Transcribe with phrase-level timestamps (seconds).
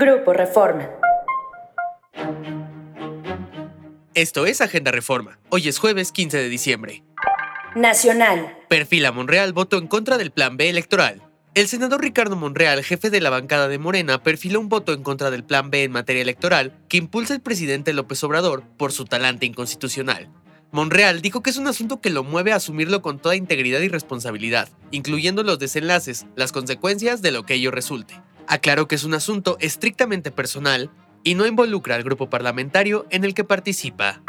[0.00, 0.88] Grupo Reforma.
[4.14, 5.40] Esto es Agenda Reforma.
[5.48, 7.02] Hoy es jueves 15 de diciembre.
[7.74, 8.56] Nacional.
[8.68, 11.24] Perfila Monreal votó en contra del Plan B electoral.
[11.56, 15.32] El senador Ricardo Monreal, jefe de la bancada de Morena, perfiló un voto en contra
[15.32, 19.46] del Plan B en materia electoral que impulsa el presidente López Obrador por su talante
[19.46, 20.30] inconstitucional.
[20.70, 23.88] Monreal dijo que es un asunto que lo mueve a asumirlo con toda integridad y
[23.88, 28.20] responsabilidad, incluyendo los desenlaces, las consecuencias de lo que ello resulte.
[28.48, 30.90] Aclaró que es un asunto estrictamente personal
[31.22, 34.22] y no involucra al grupo parlamentario en el que participa.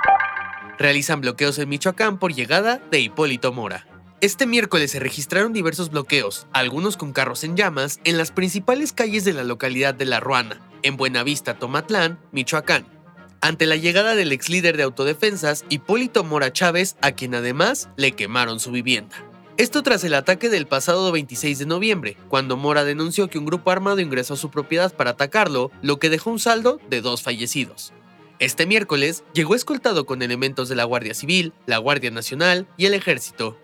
[0.78, 3.88] Realizan bloqueos en Michoacán por llegada de Hipólito Mora.
[4.22, 9.24] Este miércoles se registraron diversos bloqueos, algunos con carros en llamas, en las principales calles
[9.24, 13.00] de la localidad de La Ruana, en Buenavista, Tomatlán, Michoacán
[13.42, 18.12] ante la llegada del ex líder de autodefensas, Hipólito Mora Chávez, a quien además le
[18.12, 19.16] quemaron su vivienda.
[19.60, 23.72] Esto tras el ataque del pasado 26 de noviembre, cuando Mora denunció que un grupo
[23.72, 27.92] armado ingresó a su propiedad para atacarlo, lo que dejó un saldo de dos fallecidos.
[28.40, 32.94] Este miércoles llegó escoltado con elementos de la Guardia Civil, la Guardia Nacional y el
[32.94, 33.58] Ejército.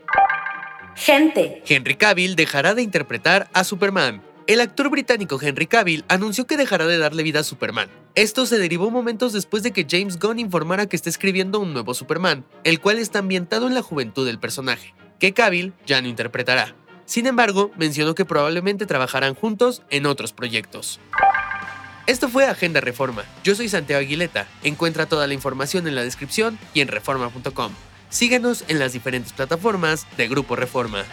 [0.97, 1.63] Gente.
[1.65, 4.21] Henry Cavill dejará de interpretar a Superman.
[4.47, 7.89] El actor británico Henry Cavill anunció que dejará de darle vida a Superman.
[8.15, 11.93] Esto se derivó momentos después de que James Gunn informara que está escribiendo un nuevo
[11.93, 16.75] Superman, el cual está ambientado en la juventud del personaje, que Cavill ya no interpretará.
[17.05, 20.99] Sin embargo, mencionó que probablemente trabajarán juntos en otros proyectos.
[22.07, 23.23] Esto fue Agenda Reforma.
[23.43, 24.47] Yo soy Santiago Aguileta.
[24.63, 27.71] Encuentra toda la información en la descripción y en reforma.com.
[28.09, 31.03] Síguenos en las diferentes plataformas de Grupo Reforma.